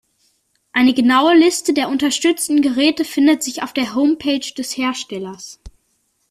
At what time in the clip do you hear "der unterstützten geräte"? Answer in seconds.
1.75-3.05